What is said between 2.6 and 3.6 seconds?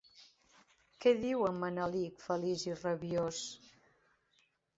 i rabiós?